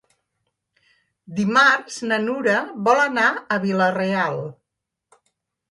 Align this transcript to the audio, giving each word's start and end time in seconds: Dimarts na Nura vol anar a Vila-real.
Dimarts 1.39 1.97
na 2.13 2.19
Nura 2.25 2.57
vol 2.89 3.03
anar 3.05 3.29
a 3.57 3.61
Vila-real. 3.69 4.45